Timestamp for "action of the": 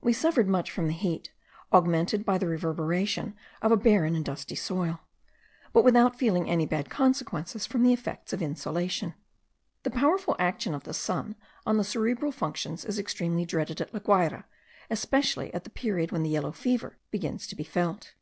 10.38-10.94